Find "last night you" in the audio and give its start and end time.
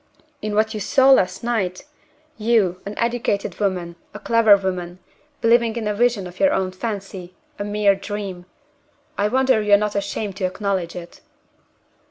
1.11-2.81